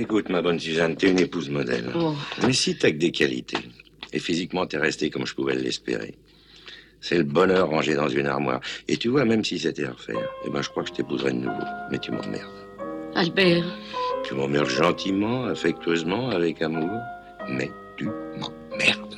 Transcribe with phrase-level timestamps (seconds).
[0.00, 1.90] Écoute, ma bonne Suzanne, t'es une épouse modèle.
[1.96, 2.14] Oh.
[2.46, 3.58] Mais si t'as que des qualités,
[4.12, 6.14] et physiquement t'es restée comme je pouvais l'espérer,
[7.00, 8.60] c'est le bonheur rangé dans une armoire.
[8.86, 11.32] Et tu vois, même si c'était à refaire, eh ben je crois que je t'épouserais
[11.32, 11.64] de nouveau.
[11.90, 12.48] Mais tu m'emmerdes.
[13.16, 13.64] Albert,
[14.22, 17.00] Tu m'emmerdes gentiment, affectueusement, avec amour,
[17.48, 19.16] mais tu m'emmerdes.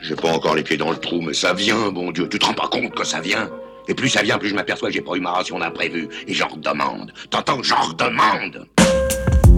[0.00, 2.30] J'ai pas encore les pieds dans le trou, mais ça vient, bon Dieu.
[2.30, 3.50] Tu te rends pas compte que ça vient?
[3.92, 6.08] Et plus ça vient, plus je m'aperçois que j'ai pas eu ma ration d'imprévu.
[6.26, 7.12] Et j'en redemande.
[7.28, 8.66] T'entends J'en redemande.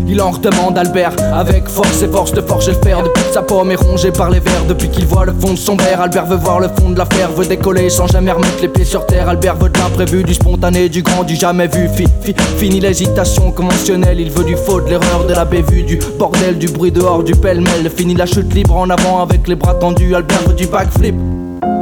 [0.08, 1.12] Il en redemande Albert.
[1.32, 4.30] Avec force et force de forger le fer Depuis que sa pomme est rongée par
[4.30, 4.64] les vers.
[4.64, 7.30] Depuis qu'il voit le fond de son verre Albert veut voir le fond de l'affaire
[7.30, 9.28] Veut décoller sans jamais remettre les pieds sur terre.
[9.28, 11.88] Albert veut de l'imprévu, du spontané, du grand, du jamais vu.
[11.94, 14.18] Fi, fi- Fini l'hésitation conventionnelle.
[14.18, 17.34] Il veut du faux, de l'erreur, de la bévue Du bordel, du bruit dehors, du
[17.36, 17.88] pêle-mêle.
[17.88, 20.12] Fini la chute libre en avant avec les bras tendus.
[20.12, 21.14] Albert veut du backflip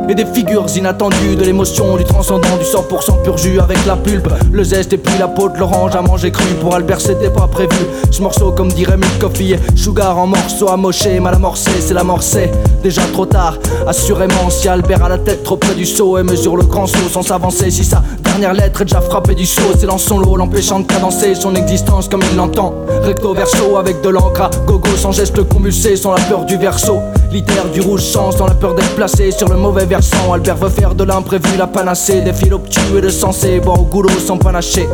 [0.08, 4.28] et des figures inattendues, de l'émotion, du transcendant, du 100% pur jus avec la pulpe,
[4.50, 6.44] le zeste et puis la peau de l'orange à manger cru.
[6.60, 7.76] Pour Albert, c'était pas prévu.
[8.10, 12.50] Ce morceau, comme dirait Mick Coffee, sugar en morceaux amochés, mal amorcé, c'est l'amorcé.
[12.82, 16.56] Déjà trop tard, assurément, si Albert a la tête trop près du seau et mesure
[16.56, 18.02] le grand saut sans s'avancer, si sa
[18.32, 22.08] dernière lettre est déjà frappée du saut, c'est son lot, l'empêchant de cadencer son existence
[22.08, 22.74] comme il l'entend.
[23.02, 27.00] Recto verso avec de l'encre à gogo, sans geste convulsé, sans la peur du verso.
[27.30, 30.32] Litère du rouge sang, sans la peur d'être placé sur le mauvais versant.
[30.32, 33.84] Albert veut faire de l'imprévu la panacée, des fils obtus et de sensé, boire au
[33.84, 34.88] goulot sans panacher.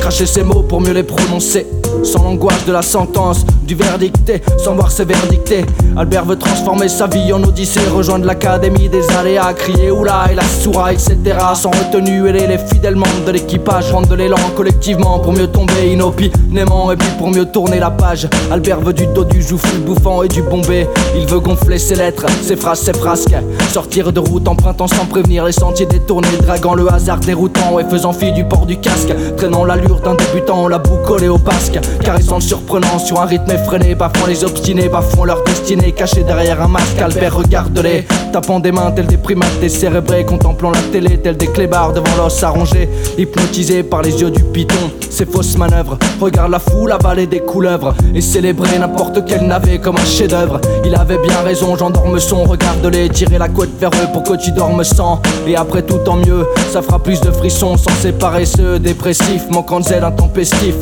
[0.00, 1.66] Cracher ses mots pour mieux les prononcer.
[2.08, 5.66] Sans l'angoisse de la sentence, du verdicté, sans voir ses verdictés.
[5.94, 10.42] Albert veut transformer sa vie en odyssée, rejoindre l'académie des aléas, crier oula et la
[10.42, 11.16] soura, etc.
[11.54, 15.92] Sans retenue, aider les fidèles membres de l'équipage, prendre de l'élan collectivement pour mieux tomber
[15.92, 18.26] inopinément et puis pour mieux tourner la page.
[18.50, 20.86] Albert veut du dos, du joufflu bouffant et du bombé.
[21.14, 23.36] Il veut gonfler ses lettres, ses phrases, ses frasques.
[23.70, 28.14] Sortir de route, empruntant sans prévenir les sentiers détournés, draguant le hasard déroutant et faisant
[28.14, 29.12] fi du port du casque.
[29.36, 31.78] Traînant l'allure d'un débutant, la boue collée au basque.
[32.04, 36.68] Caressant surprenant sur un rythme effréné, bafouant les obstinés, bafouant leur destinée, cachés derrière un
[36.68, 36.98] masque.
[36.98, 41.92] Albert regarde-les, tapant des mains tels des primates décérébrés, contemplant la télé tels des clébards
[41.92, 42.88] devant l'os arrongé,
[43.18, 44.90] hypnotisés par les yeux du python.
[45.10, 49.96] Ces fausses manœuvres, regarde la foule avaler des couleuvres et célébrer n'importe quel navet comme
[49.96, 50.60] un chef-d'œuvre.
[50.84, 54.52] Il avait bien raison, j'endorme son, regarde-les, tirer la couette vers eux pour que tu
[54.52, 55.20] dormes sans.
[55.46, 59.80] Et après tout, tant mieux, ça fera plus de frissons sans séparer ceux dépressifs, manquant
[59.80, 60.74] de zèle intempestif.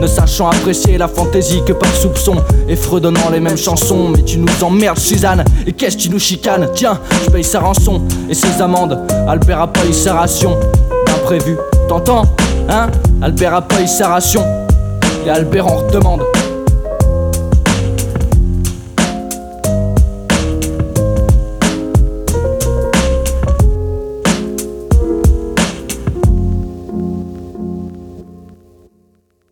[0.00, 2.36] Ne sachant apprécier la fantaisie que par soupçon
[2.68, 4.08] Et fredonnant les mêmes chansons.
[4.08, 7.60] Mais tu nous emmerdes Suzanne Et qu'est-ce que tu nous chicanes Tiens, je paye sa
[7.60, 8.98] rançon Et ses amendes.
[9.28, 10.56] Albert a payé sa ration.
[11.06, 11.56] D'imprévu.
[11.88, 12.24] T'entends
[12.68, 12.88] Hein?
[13.22, 14.42] Albert a payé sa ration.
[15.24, 16.22] Et Albert en redemande